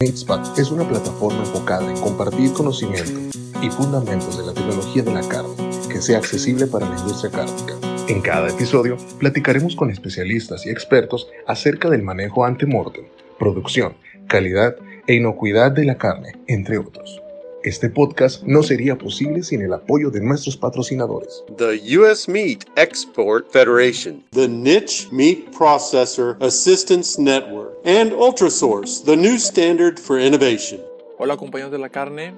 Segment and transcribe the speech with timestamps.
[0.00, 5.28] MateSpot es una plataforma enfocada en compartir conocimiento y fundamentos de la tecnología de la
[5.28, 5.56] carne
[5.90, 7.74] que sea accesible para la industria cárnica.
[8.06, 13.06] En cada episodio platicaremos con especialistas y expertos acerca del manejo ante-mortem,
[13.40, 13.96] producción,
[14.28, 14.76] calidad
[15.08, 17.20] e inocuidad de la carne, entre otros.
[17.64, 21.44] Este podcast no sería posible sin el apoyo de nuestros patrocinadores.
[21.56, 22.30] The U.S.
[22.30, 30.20] Meat Export Federation, the Niche Meat Processor Assistance Network, and Ultrasource, the new standard for
[30.20, 30.80] innovation.
[31.18, 32.34] Hola compañeros de la carne,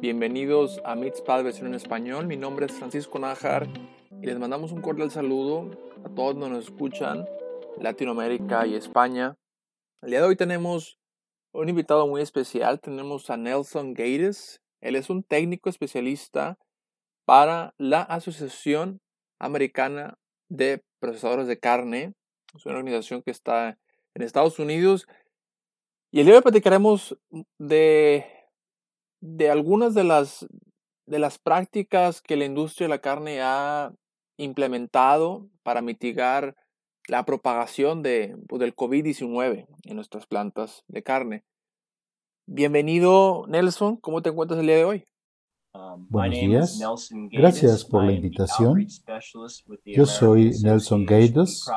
[0.00, 2.26] bienvenidos a Meatspad versión en español.
[2.26, 3.68] Mi nombre es Francisco Nájar
[4.22, 5.72] y les mandamos un cordial saludo
[6.06, 7.26] a todos los que nos escuchan,
[7.78, 9.36] Latinoamérica y España.
[10.00, 10.98] El día de hoy tenemos
[11.54, 12.80] un invitado muy especial.
[12.80, 14.60] Tenemos a Nelson Gates.
[14.80, 16.58] Él es un técnico especialista
[17.24, 19.00] para la Asociación
[19.38, 20.18] Americana
[20.48, 22.14] de Procesadores de Carne.
[22.54, 23.78] Es una organización que está
[24.14, 25.06] en Estados Unidos.
[26.10, 27.16] Y el día de hoy platicaremos
[27.58, 28.26] de,
[29.20, 30.46] de algunas de las,
[31.06, 33.92] de las prácticas que la industria de la carne ha
[34.36, 36.56] implementado para mitigar
[37.08, 41.44] la propagación de, pues, del COVID-19 en nuestras plantas de carne.
[42.46, 43.96] Bienvenido, Nelson.
[43.96, 45.04] ¿Cómo te encuentras el día de hoy?
[45.76, 46.80] Um, Buenos días.
[47.32, 48.86] Gracias por la invitación.
[49.84, 51.68] Yo soy Nelson Gaidos.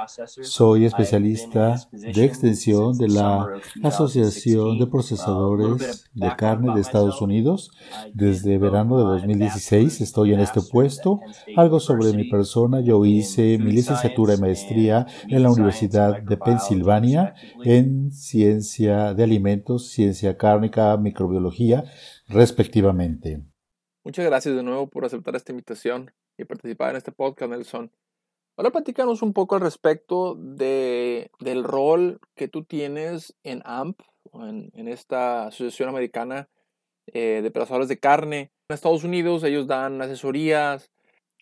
[0.43, 3.47] Soy especialista de extensión de la
[3.81, 7.71] Asociación de uh, Procesadores de Carne de Estados Unidos.
[8.13, 11.19] Desde verano de 2016 estoy en este puesto.
[11.55, 12.81] Algo sobre mi persona.
[12.81, 19.87] Yo hice mi licenciatura y maestría en la Universidad de Pensilvania en ciencia de alimentos,
[19.87, 21.83] ciencia cárnica, microbiología,
[22.27, 23.41] respectivamente.
[24.07, 27.91] Muchas gracias de nuevo por aceptar esta invitación y participar en este podcast, Nelson.
[28.55, 33.99] Ahora platícanos un poco al respecto de, del rol que tú tienes en AMP,
[34.31, 36.47] en, en esta Asociación Americana
[37.07, 38.53] eh, de Procesadores de Carne.
[38.69, 40.89] En Estados Unidos ellos dan asesorías,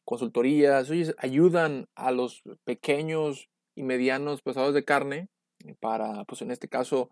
[0.03, 5.29] consultorías, ellos ayudan a los pequeños y medianos procesadores de carne
[5.79, 7.11] para, pues en este caso,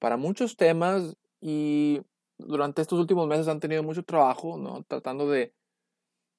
[0.00, 2.00] para muchos temas y
[2.38, 4.84] durante estos últimos meses han tenido mucho trabajo, ¿no?
[4.84, 5.54] Tratando de,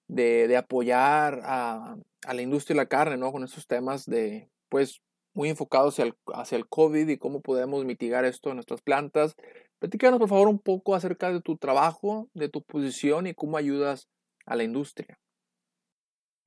[0.08, 3.32] de, de apoyar a, a, la industria de la carne, ¿no?
[3.32, 5.02] Con estos temas de, pues,
[5.34, 9.36] muy enfocados hacia el, hacia el COVID y cómo podemos mitigar esto en nuestras plantas.
[9.80, 14.08] Platícanos, por favor, un poco acerca de tu trabajo, de tu posición y cómo ayudas
[14.46, 15.20] a la industria.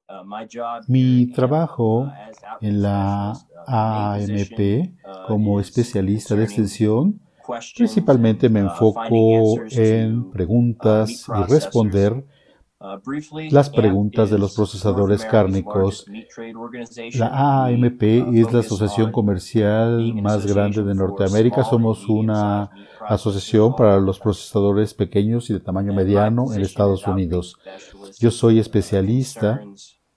[0.09, 0.25] Uh,
[0.88, 2.11] Mi trabajo uh,
[2.61, 3.32] en la
[3.69, 4.97] AMP
[5.28, 7.21] como uh, especialista de extensión
[7.77, 12.25] Principalmente me enfoco en preguntas y responder
[13.50, 16.06] las preguntas de los procesadores cárnicos.
[17.15, 21.62] La AMP es la asociación comercial más grande de Norteamérica.
[21.62, 22.71] Somos una
[23.06, 27.59] asociación para los procesadores pequeños y de tamaño mediano en Estados Unidos.
[28.19, 29.61] Yo soy especialista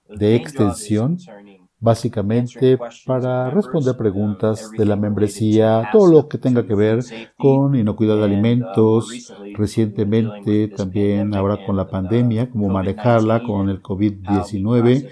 [0.08, 1.18] de extensión
[1.84, 7.04] básicamente para responder preguntas de la membresía, todo lo que tenga que ver
[7.38, 15.10] con inocuidad de alimentos, recientemente también ahora con la pandemia, cómo manejarla con el COVID-19,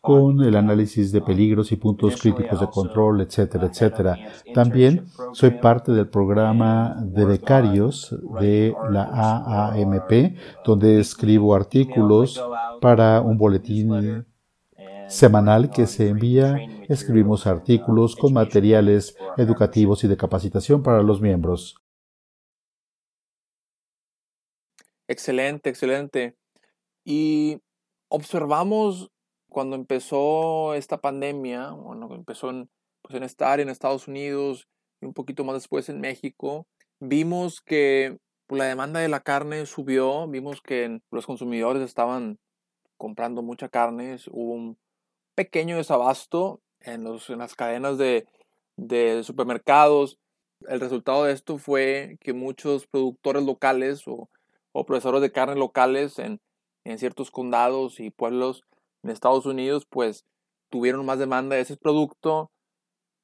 [0.00, 4.18] con el análisis de peligros y puntos críticos de control, etcétera, etcétera.
[4.54, 12.40] También soy parte del programa de becarios de la AAMP, donde escribo artículos
[12.80, 14.28] para un boletín
[15.08, 16.56] semanal que se envía,
[16.88, 21.76] escribimos artículos con materiales educativos y de capacitación para los miembros.
[25.08, 26.36] Excelente, excelente.
[27.04, 27.60] Y
[28.08, 29.10] observamos
[29.48, 32.68] cuando empezó esta pandemia, bueno, empezó en,
[33.02, 34.68] pues en estar en Estados Unidos
[35.00, 36.66] y un poquito más después en México,
[37.00, 42.38] vimos que pues, la demanda de la carne subió, vimos que los consumidores estaban
[42.98, 44.78] comprando mucha carne, hubo un,
[45.38, 48.26] pequeño desabasto en, los, en las cadenas de,
[49.22, 50.18] supermercados.
[50.66, 54.28] El resultado de esto fue que muchos productores locales o,
[54.72, 56.40] o procesadores de carne locales en,
[56.82, 58.64] en, ciertos condados y pueblos
[59.04, 60.24] en Estados Unidos, pues
[60.70, 62.50] tuvieron más demanda de ese producto.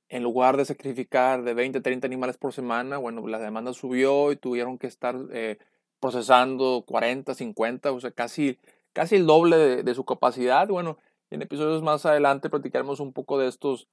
[0.09, 4.31] En lugar de sacrificar de 20 a 30 animales por semana, bueno, la demanda subió
[4.31, 5.59] y tuvieron que estar eh,
[5.99, 8.61] procesando 40, 50, o sea, casi,
[8.93, 10.69] casi el doble de, de su capacidad.
[10.69, 10.99] Bueno,
[11.35, 13.89] en episodios más adelante platicaremos un poco de estos,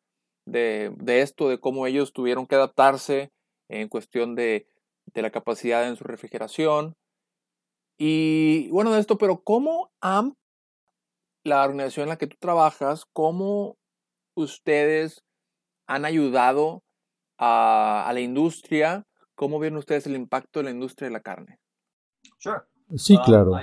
[0.45, 3.31] de, esto, de cómo ellos tuvieron que adaptarse
[3.69, 4.67] en cuestión de,
[5.13, 6.95] de la capacidad en su refrigeración.
[7.97, 10.35] Y bueno, de esto, pero ¿cómo AMP,
[11.43, 13.77] la organización en la que tú trabajas, cómo
[14.35, 15.23] ustedes
[15.87, 16.83] han ayudado
[17.37, 19.05] a, a la industria
[19.41, 21.59] ¿Cómo ven ustedes el impacto de la industria de la carne?
[22.95, 23.57] Sí, claro.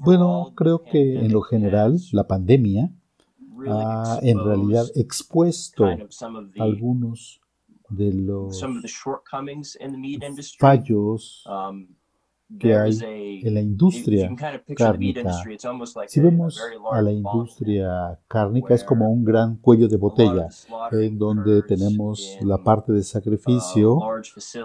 [0.00, 2.90] Bueno, creo que en lo general la pandemia
[3.66, 5.86] ha en realidad expuesto
[6.58, 7.40] algunos
[7.88, 8.62] de los
[10.58, 11.44] fallos
[12.58, 12.98] que hay
[13.42, 14.30] en la industria
[14.76, 15.32] cárnica.
[16.08, 16.60] Si vemos
[16.90, 20.48] a la industria cárnica es como un gran cuello de botella,
[20.92, 23.98] en donde tenemos la parte de sacrificio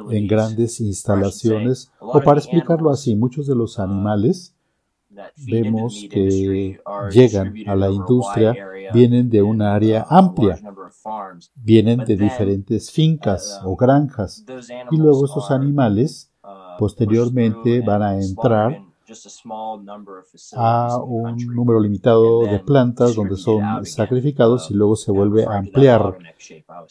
[0.09, 4.54] en grandes instalaciones, o para explicarlo así, muchos de los animales
[5.37, 6.79] vemos que
[7.11, 8.55] llegan a la industria
[8.93, 10.59] vienen de un área amplia,
[11.55, 14.43] vienen de diferentes fincas o granjas.
[14.91, 16.31] y luego esos animales
[16.77, 18.81] posteriormente van a entrar
[20.55, 26.17] a un número limitado de plantas donde son sacrificados y luego se vuelve a ampliar,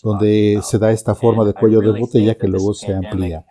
[0.02, 3.44] donde se da esta forma de cuello de botella que luego se amplía.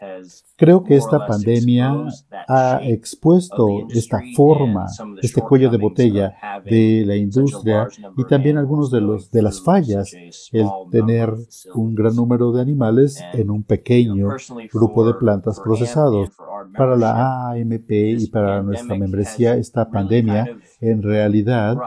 [0.55, 2.05] Creo que esta pandemia
[2.47, 4.85] ha expuesto esta forma,
[5.21, 6.35] este cuello de botella
[6.65, 7.87] de la industria
[8.17, 10.13] y también algunos de los de las fallas,
[10.51, 11.33] el tener
[11.73, 14.29] un gran número de animales en un pequeño
[14.71, 16.29] grupo de plantas procesados.
[16.75, 21.77] Para la AMP y para nuestra membresía, esta pandemia en realidad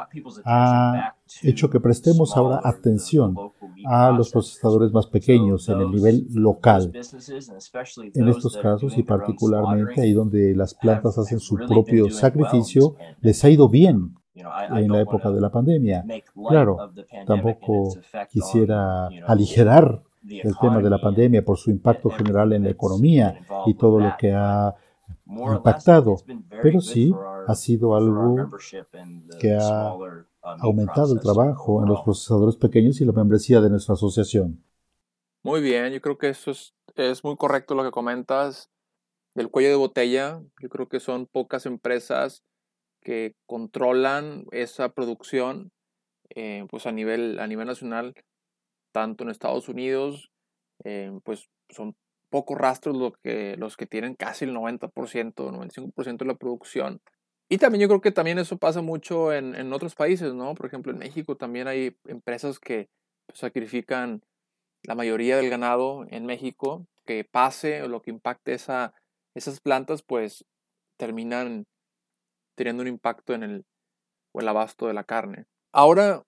[0.44, 3.36] ha hecho que prestemos ahora atención
[3.84, 6.92] a los procesadores más pequeños en el nivel local.
[8.14, 13.50] En estos casos y particularmente ahí donde las plantas hacen su propio sacrificio, les ha
[13.50, 16.04] ido bien en la época de la pandemia.
[16.48, 16.92] Claro,
[17.26, 17.94] tampoco
[18.30, 23.74] quisiera aligerar el tema de la pandemia por su impacto general en la economía y
[23.74, 24.74] todo lo que ha
[25.26, 26.16] impactado,
[26.62, 27.14] pero sí
[27.46, 28.50] ha sido algo
[29.40, 29.94] que ha
[30.60, 34.62] aumentado el trabajo en los procesadores pequeños y la membresía de nuestra asociación.
[35.42, 38.70] Muy bien, yo creo que eso es, es muy correcto lo que comentas
[39.34, 40.42] del cuello de botella.
[40.60, 42.42] Yo creo que son pocas empresas
[43.02, 45.70] que controlan esa producción
[46.34, 48.14] eh, pues a nivel, a nivel nacional,
[48.92, 50.32] tanto en Estados Unidos,
[50.84, 51.94] eh, pues son
[52.30, 57.00] pocos rastros lo que, los que tienen casi el 90%, 95% de la producción.
[57.48, 60.54] Y también yo creo que también eso pasa mucho en, en otros países, ¿no?
[60.54, 62.88] Por ejemplo, en México también hay empresas que
[63.26, 64.22] pues, sacrifican
[64.82, 68.94] la mayoría del ganado en México, que pase o lo que impacte esa,
[69.34, 70.44] esas plantas, pues
[70.96, 71.66] terminan
[72.56, 73.66] teniendo un impacto en el,
[74.32, 75.44] o el abasto de la carne.
[75.72, 76.24] Ahora,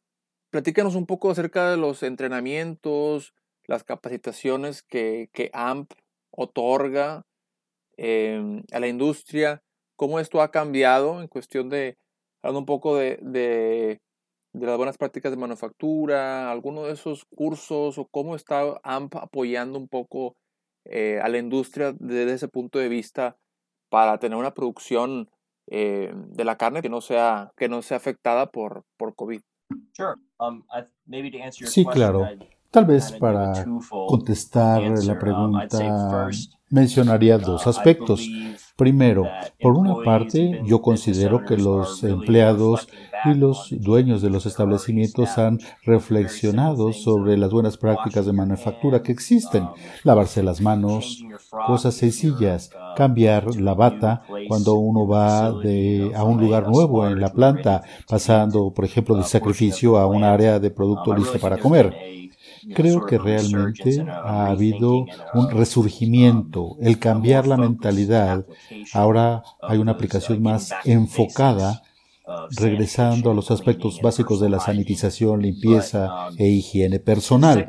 [0.51, 3.35] platícanos un poco acerca de los entrenamientos,
[3.67, 5.93] las capacitaciones que, que AMP
[6.31, 7.27] otorga
[7.97, 9.63] em, a la industria
[9.99, 11.99] cómo esto ha cambiado en cuestión de,
[12.41, 14.01] hablando un poco de, de,
[14.53, 19.89] las buenas prácticas de manufactura, alguno de esos cursos o cómo está AMP apoyando un
[19.89, 20.37] poco
[20.85, 23.37] eh, a la industria desde ese punto de vista
[23.91, 25.29] para tener una producción
[25.67, 29.41] eh, de la carne que no sea, que no sea afectada por, por COVID.
[30.39, 30.63] Um,
[31.51, 32.25] sí, claro.
[32.71, 33.53] Tal vez para
[33.89, 36.29] contestar la pregunta
[36.71, 38.29] mencionaría dos uh, aspectos.
[38.79, 39.25] Primero,
[39.61, 42.87] por una parte, yo considero que los empleados
[43.25, 49.11] y los dueños de los establecimientos han reflexionado sobre las buenas prácticas de manufactura que
[49.11, 49.65] existen.
[49.65, 49.71] Um,
[50.05, 51.25] Lavarse las manos,
[51.67, 57.21] cosas sencillas, uh, cambiar la bata cuando uno va de, a un lugar nuevo en
[57.21, 61.41] la planta, pasando, por ejemplo, de uh, sacrificio a un área de producto um, listo
[61.41, 62.28] para comer.
[62.75, 68.47] Creo que realmente ha habido un resurgimiento, el cambiar la mentalidad.
[68.93, 71.83] Ahora hay una aplicación más enfocada
[72.51, 77.67] regresando a los aspectos básicos de la sanitización, limpieza e higiene personal.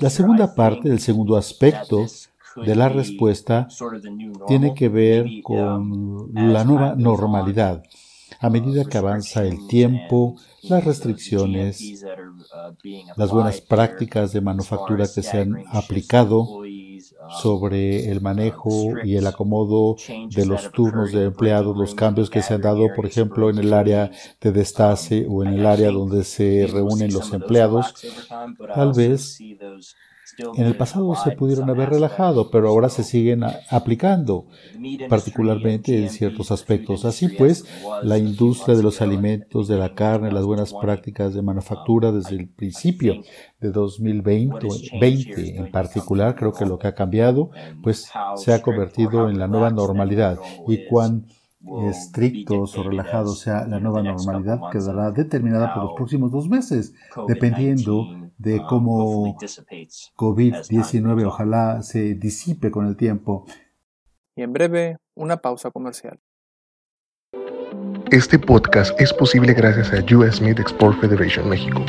[0.00, 2.06] La segunda parte, el segundo aspecto
[2.56, 3.68] de la respuesta
[4.46, 7.82] tiene que ver con la nueva normalidad.
[8.40, 12.04] A medida que avanza el tiempo, las restricciones,
[13.16, 16.62] las buenas prácticas de manufactura que se han aplicado
[17.40, 19.96] sobre el manejo y el acomodo
[20.30, 23.72] de los turnos de empleados, los cambios que se han dado, por ejemplo, en el
[23.72, 27.94] área de destace o en el área donde se reúnen los empleados,
[28.74, 29.38] tal vez
[30.56, 34.46] en el pasado se pudieron haber relajado, pero ahora se siguen aplicando,
[35.08, 37.04] particularmente en ciertos aspectos.
[37.04, 37.64] Así pues,
[38.02, 42.48] la industria de los alimentos, de la carne, las buenas prácticas de manufactura desde el
[42.48, 43.22] principio
[43.60, 47.50] de 2020 en particular, creo que lo que ha cambiado,
[47.82, 50.38] pues se ha convertido en la nueva normalidad.
[50.66, 51.26] Y cuán
[51.88, 56.94] estrictos o relajados sea la nueva normalidad quedará determinada por los próximos dos meses,
[57.26, 58.06] dependiendo
[58.38, 59.36] de cómo
[60.16, 63.46] COVID-19 ojalá se disipe con el tiempo.
[64.36, 66.20] Y en breve, una pausa comercial.
[68.10, 71.84] Este podcast es posible gracias a US Meat Export Federation México,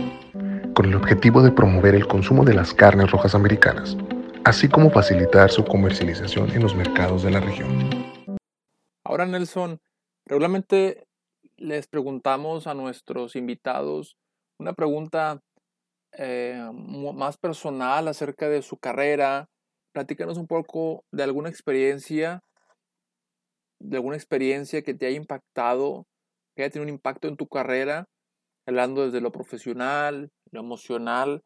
[0.73, 3.97] con el objetivo de promover el consumo de las carnes rojas americanas,
[4.43, 7.69] así como facilitar su comercialización en los mercados de la región.
[9.03, 9.79] Ahora, Nelson,
[10.25, 11.07] regularmente
[11.57, 14.17] les preguntamos a nuestros invitados
[14.59, 15.41] una pregunta
[16.13, 16.69] eh,
[17.13, 19.49] más personal acerca de su carrera.
[19.93, 22.41] Platícanos un poco de alguna experiencia,
[23.79, 26.05] de alguna experiencia que te haya impactado,
[26.55, 28.05] que haya tenido un impacto en tu carrera,
[28.65, 31.43] hablando desde lo profesional, lo emocional,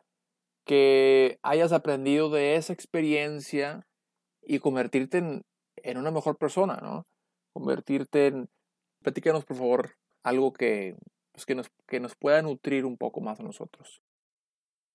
[0.65, 3.85] que hayas aprendido de esa experiencia
[4.41, 7.05] y convertirte en, una mejor persona, ¿no?
[7.53, 8.49] Convertirte en...
[9.01, 10.95] Platícanos, por favor, algo que,
[11.31, 14.01] pues, que, nos, que nos pueda nutrir un poco más a nosotros.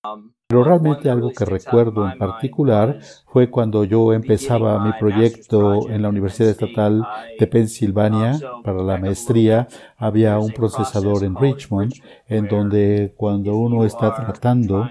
[0.03, 6.01] Um, Pero realmente algo que recuerdo en particular fue cuando yo empezaba mi proyecto en
[6.01, 7.05] la Universidad Estatal
[7.37, 9.67] de Pensilvania para la maestría.
[9.97, 11.95] Había un procesador en Richmond
[12.29, 14.89] en donde cuando uno está tratando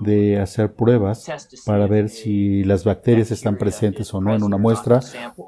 [0.00, 1.26] de hacer pruebas
[1.64, 5.00] para ver si las bacterias están presentes o no en una muestra,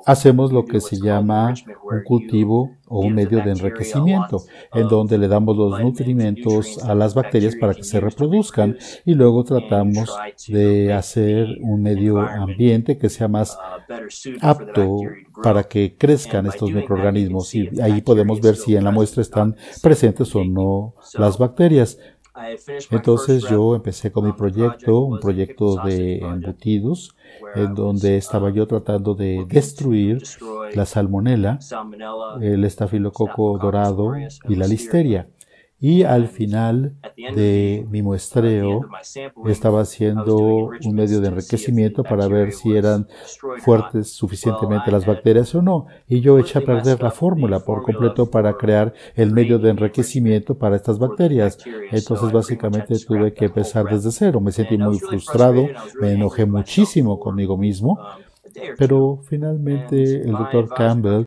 [0.06, 5.28] hacemos lo que se llama un cultivo o un medio de enriquecimiento, en donde le
[5.28, 10.16] damos los nutrimentos a las bacterias para que se reproduzcan y luego tratamos
[10.48, 13.58] de hacer un medio ambiente que sea más
[14.40, 15.00] apto
[15.42, 20.34] para que crezcan estos microorganismos y ahí podemos ver si en la muestra están presentes
[20.34, 21.98] o no las bacterias.
[22.90, 27.14] Entonces yo empecé con mi proyecto, un proyecto de embutidos,
[27.54, 30.22] en donde estaba yo tratando de destruir
[30.74, 31.58] la salmonela,
[32.40, 34.12] el estafilococo dorado
[34.48, 35.28] y la listeria.
[35.78, 38.80] Y al final de mi muestreo
[39.46, 43.06] estaba haciendo un medio de enriquecimiento para ver si eran
[43.58, 45.86] fuertes suficientemente las bacterias o no.
[46.08, 50.56] Y yo eché a perder la fórmula por completo para crear el medio de enriquecimiento
[50.56, 51.58] para estas bacterias.
[51.92, 54.40] Entonces básicamente tuve que empezar desde cero.
[54.40, 55.66] Me sentí muy frustrado,
[56.00, 57.98] me enojé muchísimo conmigo mismo.
[58.78, 61.24] Pero finalmente el doctor Campbell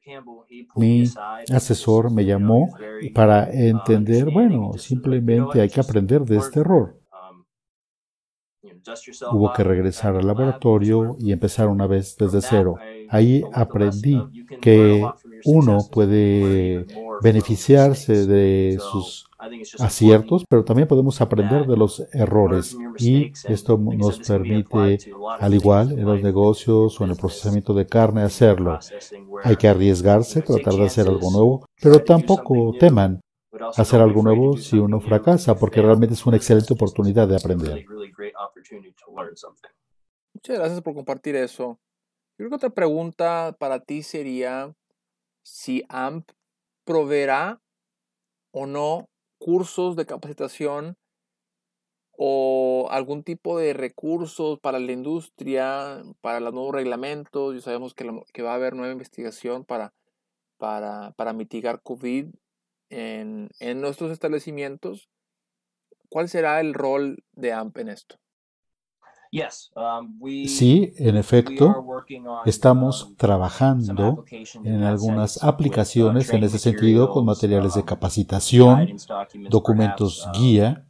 [0.76, 1.04] mi
[1.52, 2.70] asesor me llamó
[3.14, 6.96] para entender, bueno, simplemente hay que aprender de este error.
[9.32, 12.76] Hubo que regresar al laboratorio y empezar una vez desde cero.
[13.10, 14.18] Ahí aprendí
[14.62, 15.06] que
[15.46, 16.86] uno puede
[17.22, 19.29] beneficiarse de sus
[19.80, 24.98] aciertos, pero también podemos aprender de los errores y esto nos permite,
[25.40, 28.78] al igual en los negocios o en el procesamiento de carne, hacerlo.
[29.44, 33.22] Hay que arriesgarse, tratar de hacer algo nuevo, pero tampoco teman
[33.76, 37.86] hacer algo nuevo si uno fracasa, porque realmente es una excelente oportunidad de aprender.
[40.34, 41.80] Muchas gracias por compartir eso.
[42.38, 44.74] Yo creo que otra pregunta para ti sería
[45.44, 46.30] si AMP
[46.86, 47.62] proveerá
[48.52, 50.98] o no cursos de capacitación
[52.22, 57.56] o algún tipo de recursos para la industria, para los nuevos reglamentos.
[57.56, 59.94] Ya sabemos que, va a haber nueva investigación para,
[60.58, 62.28] para, para mitigar COVID
[62.90, 65.10] en, en, nuestros establecimientos.
[66.10, 68.18] ¿Cuál será el rol de AMP en esto?
[69.32, 71.86] Um, sí, en efecto,
[72.46, 74.26] estamos um, trabajando
[74.64, 78.96] en algunas aplicaciones en ese sentido con materiales de um, capacitación,
[79.50, 80.84] documentos guía,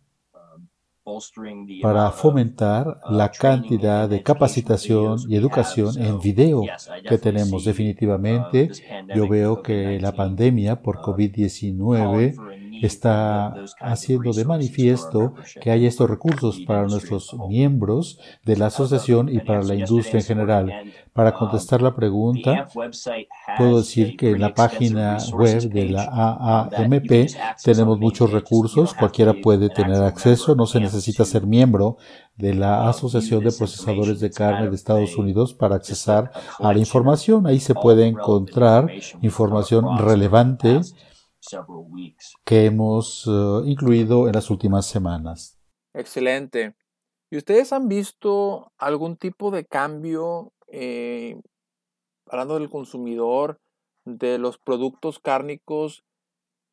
[1.82, 6.64] para fomentar uh, la cantidad de capacitación y educación en video
[7.08, 7.64] que tenemos.
[7.64, 8.70] Uh, Definitivamente,
[9.14, 12.49] yo veo que la pandemia por uh, COVID-19
[12.82, 19.40] está haciendo de manifiesto que hay estos recursos para nuestros miembros de la asociación y
[19.40, 20.74] para la industria en general.
[21.14, 22.68] Para contestar la pregunta,
[23.58, 27.32] puedo decir que en la página web de la AAMP
[27.64, 31.98] tenemos muchos recursos, cualquiera puede tener acceso, no se necesita ser miembro
[32.38, 37.46] de la Asociación de Procesadores de Carne de Estados Unidos para accesar a la información.
[37.46, 38.90] Ahí se puede encontrar
[39.22, 40.80] información relevante
[42.46, 45.60] que hemos uh, incluido en las últimas semanas.
[45.94, 46.76] Excelente.
[47.32, 51.40] ¿Y ustedes han visto algún tipo de cambio, eh,
[52.28, 53.60] hablando del consumidor,
[54.06, 56.04] de los productos cárnicos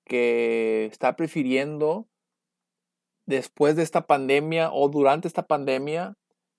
[0.04, 2.06] que está prefiriendo
[3.26, 6.14] después de esta pandemia o durante esta pandemia?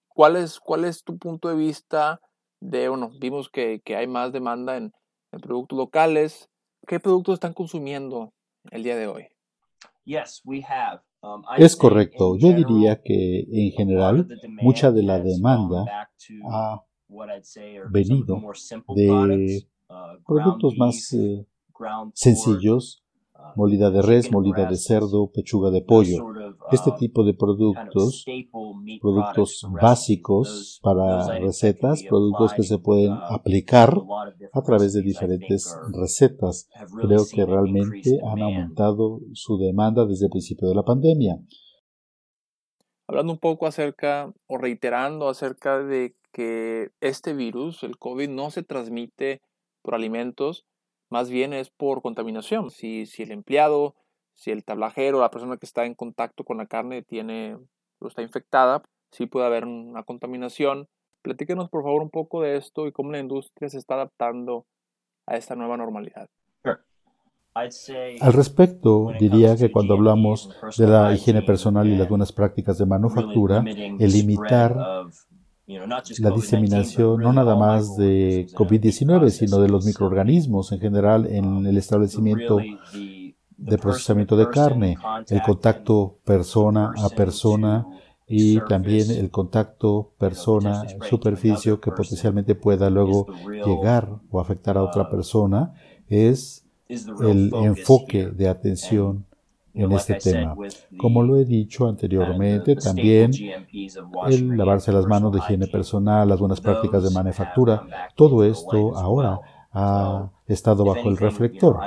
[0.09, 2.21] ¿Cuál es, cuál es tu punto de vista
[2.59, 4.91] de, bueno, vimos que, que hay más demanda en,
[5.31, 6.49] en productos locales,
[6.87, 8.33] ¿Qué productos están consumiendo
[8.71, 9.27] el día de hoy?
[11.57, 12.37] Es correcto.
[12.37, 14.25] Yo diría que en general
[14.61, 16.09] mucha de la demanda
[16.49, 16.81] ha
[17.91, 18.41] venido
[18.95, 19.67] de
[20.25, 21.45] productos más eh,
[22.13, 23.03] sencillos
[23.55, 26.25] molida de res, molida de cerdo, pechuga de pollo.
[26.71, 28.25] Este tipo de productos,
[29.01, 33.93] productos básicos para recetas, productos que se pueden aplicar
[34.53, 36.69] a través de diferentes recetas.
[37.01, 41.37] Creo que realmente han aumentado su demanda desde el principio de la pandemia.
[43.07, 48.63] Hablando un poco acerca o reiterando acerca de que este virus, el COVID, no se
[48.63, 49.41] transmite
[49.81, 50.65] por alimentos,
[51.09, 52.69] más bien es por contaminación.
[52.71, 53.95] Si, si el empleado,
[54.33, 57.57] si el tablajero, la persona que está en contacto con la carne tiene,
[57.99, 60.87] lo está infectada, sí puede haber una contaminación.
[61.21, 64.65] Platíquenos por favor un poco de esto y cómo la industria se está adaptando
[65.25, 66.29] a esta nueva normalidad.
[68.21, 72.85] Al respecto, diría que cuando hablamos de la higiene personal y las buenas prácticas de
[72.85, 74.77] manufactura, el limitar
[75.67, 81.77] la diseminación no nada más de COVID-19, sino de los microorganismos en general en el
[81.77, 82.59] establecimiento
[83.57, 84.97] de procesamiento de carne,
[85.29, 87.85] el contacto persona a persona
[88.27, 93.27] y también el contacto persona-superficie que potencialmente pueda luego
[93.65, 95.73] llegar o afectar a otra persona
[96.07, 99.26] es el enfoque de atención
[99.77, 100.55] en este tema.
[100.97, 103.31] Como lo he dicho anteriormente, también
[104.27, 109.39] el lavarse las manos de higiene personal, las buenas prácticas de manufactura, todo esto ahora
[109.71, 111.77] ha estado bajo el reflector.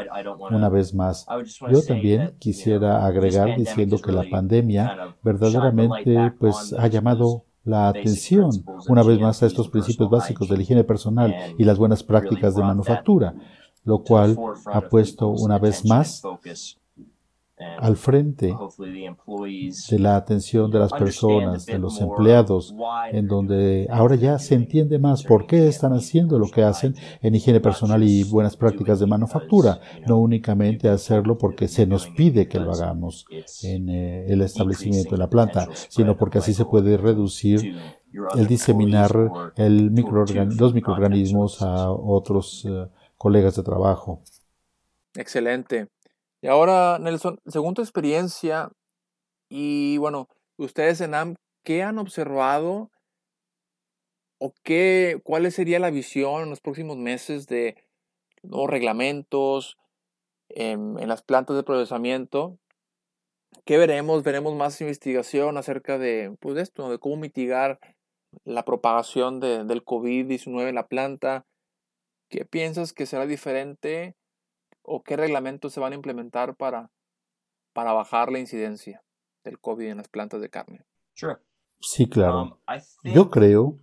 [0.51, 1.27] Una vez más,
[1.71, 8.51] yo también quisiera agregar diciendo que la pandemia verdaderamente pues ha llamado la atención
[8.89, 12.55] una vez más a estos principios básicos de la higiene personal y las buenas prácticas
[12.55, 13.35] de manufactura,
[13.85, 16.23] lo cual ha puesto una vez más
[17.79, 22.75] al frente de la atención de las personas, de los empleados,
[23.13, 27.35] en donde ahora ya se entiende más por qué están haciendo lo que hacen en
[27.35, 32.61] higiene personal y buenas prácticas de manufactura, no únicamente hacerlo porque se nos pide que
[32.61, 33.27] lo hagamos
[33.63, 37.77] en eh, el establecimiento de la planta, sino porque así se puede reducir
[38.37, 39.95] el diseminar el
[40.57, 44.23] los microorganismos a otros eh, colegas de trabajo.
[45.15, 45.89] Excelente.
[46.43, 48.71] Y ahora, Nelson, según tu experiencia,
[49.49, 52.91] y bueno, ustedes en AM, ¿qué han observado
[54.39, 57.77] o qué, cuál sería la visión en los próximos meses de
[58.43, 59.77] nuevos reglamentos
[60.49, 62.59] en, en las plantas de procesamiento?
[63.67, 64.23] ¿Qué veremos?
[64.23, 67.79] Veremos más investigación acerca de, pues, esto, de cómo mitigar
[68.45, 71.45] la propagación de, del COVID-19 en la planta.
[72.31, 74.17] ¿Qué piensas que será diferente
[74.93, 76.91] o qué reglamentos se van a implementar para,
[77.73, 79.03] para bajar la incidencia
[79.45, 80.85] del COVID en las plantas de carne?
[81.81, 82.61] Sí, claro.
[82.67, 83.79] Um, yo creo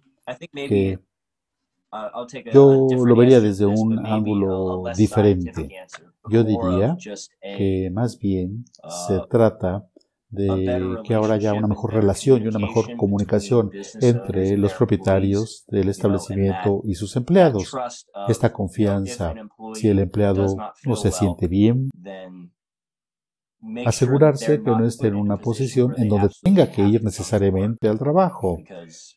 [0.51, 0.99] que
[2.53, 5.69] yo lo vería desde un ángulo diferente.
[6.29, 6.97] Yo diría
[7.41, 8.65] que más bien
[9.07, 9.87] se uh, trata
[10.29, 15.89] de que ahora haya una mejor relación y una mejor comunicación entre los propietarios del
[15.89, 17.73] establecimiento y sus empleados.
[18.27, 19.33] Esta confianza,
[19.73, 21.89] si el empleado no se siente bien,
[23.85, 28.59] asegurarse que no esté en una posición en donde tenga que ir necesariamente al trabajo.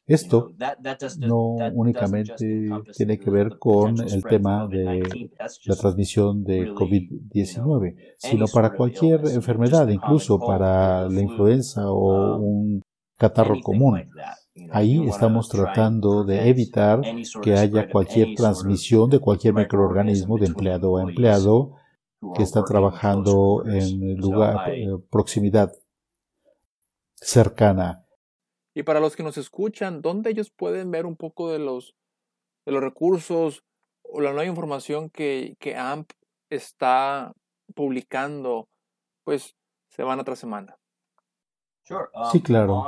[0.06, 0.52] Esto
[1.18, 5.28] no únicamente tiene que ver con el tema de
[5.66, 12.82] la transmisión de COVID-19, sino para cualquier enfermedad, incluso para la influenza o un
[13.18, 14.02] catarro común.
[14.70, 17.00] Ahí estamos tratando de evitar
[17.42, 21.76] que haya cualquier transmisión de cualquier microorganismo de empleado a empleado
[22.34, 25.72] que está trabajando en lugar, eh, proximidad
[27.14, 28.06] cercana.
[28.74, 31.94] Y para los que nos escuchan, ¿dónde ellos pueden ver un poco de los,
[32.64, 33.64] de los recursos
[34.02, 36.10] o la nueva información que, que AMP
[36.50, 37.32] está
[37.74, 38.68] publicando,
[39.24, 39.56] pues,
[39.88, 40.76] semana tras semana?
[42.30, 42.84] Sí, um, claro.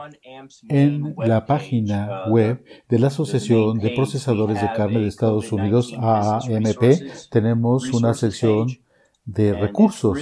[0.68, 5.92] En la página uh, web de la Asociación de Procesadores de Carne de Estados Unidos,
[5.98, 8.68] AAMP, tenemos una sección
[9.24, 10.18] de recursos,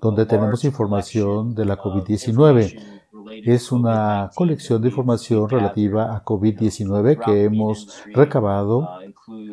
[0.00, 3.00] donde tenemos información de la COVID-19.
[3.44, 8.88] Es una colección de información relativa a COVID-19 que hemos recabado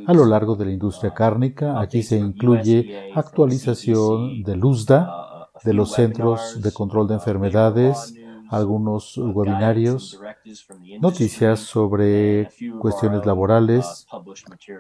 [0.08, 1.80] a lo largo de la industria cárnica.
[1.80, 8.14] Aquí se incluye actualización del USDA, de los Centros de Control de Enfermedades,
[8.50, 10.20] algunos webinarios,
[11.02, 14.08] noticias sobre cuestiones laborales,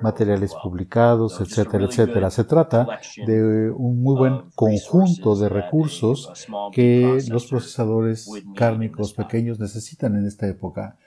[0.01, 2.29] materiales publicados, etcétera, etcétera.
[2.29, 10.15] Se trata de un muy buen conjunto de recursos que los procesadores cárnicos pequeños necesitan
[10.15, 10.97] en esta época.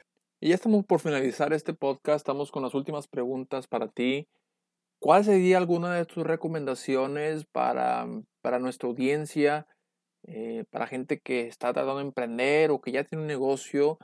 [0.41, 4.27] Y ya estamos por finalizar este podcast, estamos con las últimas preguntas para ti.
[4.99, 8.07] ¿Cuál sería alguna de tus recomendaciones para,
[8.43, 9.67] para nuestra audiencia,
[10.27, 13.99] eh, para gente que está tratando de emprender o que ya tiene un negocio?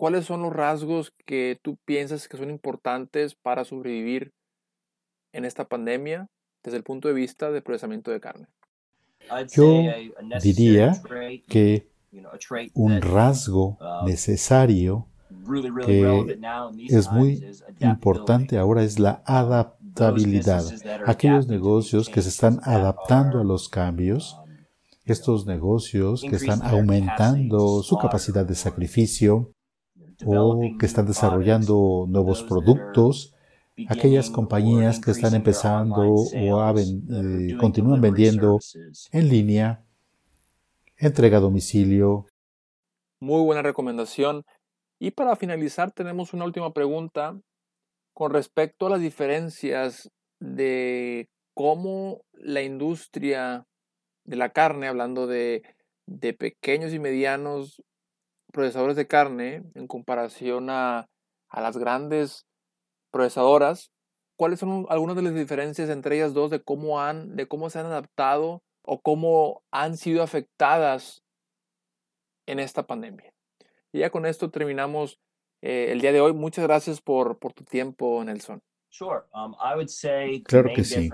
[0.00, 4.32] ¿Cuáles son los rasgos que tú piensas que son importantes para sobrevivir
[5.34, 6.26] en esta pandemia
[6.64, 8.46] desde el punto de vista del procesamiento de carne?
[9.52, 9.82] Yo
[10.42, 10.94] diría
[11.48, 11.86] que
[12.72, 15.06] un rasgo um, necesario
[15.84, 16.40] que
[16.88, 17.44] es muy
[17.80, 20.64] importante ahora es la adaptabilidad.
[21.04, 24.48] Aquellos negocios que se están adaptando a los cambios, um,
[25.04, 29.52] estos negocios que están aumentando su capacidad de sacrificio
[30.24, 33.34] o que están desarrollando nuevos productos,
[33.88, 38.58] aquellas compañías que están empezando o eh, continúan vendiendo
[39.12, 39.84] en línea,
[40.96, 42.26] entrega a domicilio.
[43.20, 44.44] Muy buena recomendación.
[44.98, 47.40] Y para finalizar tenemos una última pregunta
[48.12, 53.66] con respecto a las diferencias de cómo la industria
[54.24, 55.62] de la carne, hablando de,
[56.06, 57.82] de pequeños y medianos
[58.50, 61.08] procesadores de carne en comparación a,
[61.48, 62.46] a las grandes
[63.10, 63.90] procesadoras,
[64.36, 67.78] ¿cuáles son algunas de las diferencias entre ellas dos de cómo han, de cómo se
[67.78, 71.22] han adaptado o cómo han sido afectadas
[72.46, 73.32] en esta pandemia?
[73.92, 75.18] Y ya con esto terminamos
[75.62, 76.32] eh, el día de hoy.
[76.32, 78.62] Muchas gracias por, por tu tiempo, Nelson.
[79.32, 81.10] Um, claro que sí.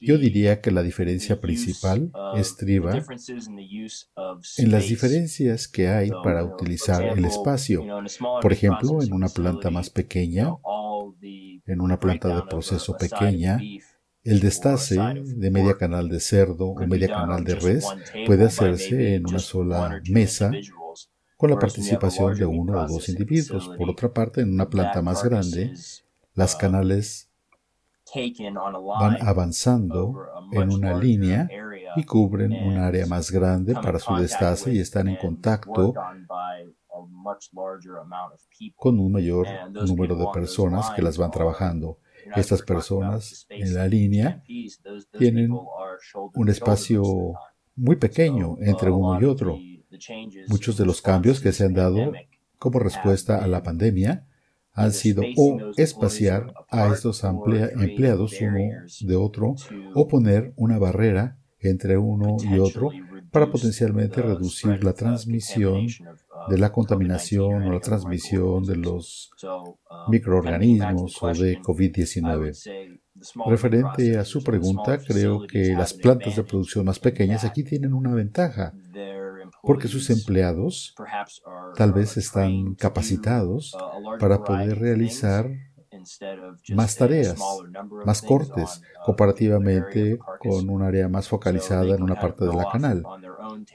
[0.00, 3.02] Yo diría que la diferencia principal estriba
[4.58, 7.82] en las diferencias que hay para utilizar el espacio.
[8.42, 10.52] Por ejemplo, en una planta más pequeña,
[11.66, 13.58] en una planta de proceso pequeña,
[14.22, 17.86] el destace de media canal de cerdo o media canal de res
[18.26, 20.50] puede hacerse en una sola mesa
[21.36, 23.70] con la participación de uno o dos individuos.
[23.76, 25.72] Por otra parte, en una planta más grande,
[26.34, 27.30] las canales
[29.00, 30.14] van avanzando
[30.52, 31.48] en una línea
[31.96, 35.94] y cubren un área más grande para su destace y están en contacto
[38.76, 41.98] con un mayor número de personas que las van trabajando.
[42.36, 44.42] Estas personas en la línea
[45.18, 45.50] tienen
[46.34, 47.02] un espacio
[47.76, 49.58] muy pequeño entre uno y otro.
[50.48, 52.12] Muchos de los cambios que se han dado
[52.58, 54.26] como respuesta a la pandemia
[54.74, 58.58] han sido o espaciar a estos empleados uno
[59.00, 59.54] de otro
[59.94, 62.90] o poner una barrera entre uno y otro
[63.30, 65.86] para potencialmente reducir la transmisión
[66.48, 69.30] de la contaminación o la transmisión de los
[70.08, 73.00] microorganismos o de COVID-19.
[73.46, 78.12] Referente a su pregunta, creo que las plantas de producción más pequeñas aquí tienen una
[78.12, 78.74] ventaja
[79.66, 80.94] porque sus empleados
[81.76, 83.76] tal vez están capacitados
[84.18, 85.50] para poder realizar
[86.74, 87.40] más tareas,
[88.04, 93.02] más cortes, comparativamente con un área más focalizada en una parte de la canal.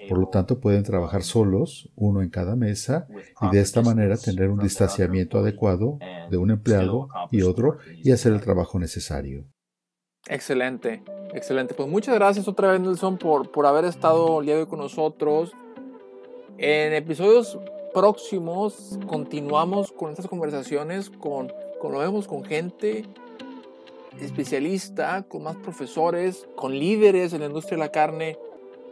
[0.08, 3.08] Por lo tanto, pueden trabajar solos, uno en cada mesa,
[3.42, 5.98] y de esta manera tener un distanciamiento adecuado
[6.30, 9.46] de un empleado y otro y hacer el trabajo necesario.
[10.28, 11.02] Excelente,
[11.34, 11.74] excelente.
[11.74, 14.80] Pues muchas gracias otra vez, Nelson, por, por haber estado el día de hoy con
[14.80, 15.54] nosotros.
[16.62, 17.58] En episodios
[17.94, 23.06] próximos continuamos con estas conversaciones, con, con lo vemos con gente
[24.20, 28.38] especialista, con más profesores, con líderes en la industria de la carne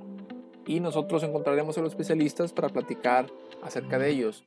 [0.67, 3.27] y nosotros encontraremos a los especialistas para platicar
[3.63, 4.45] acerca de ellos.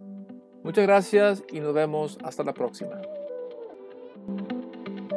[0.64, 3.00] Muchas gracias y nos vemos hasta la próxima.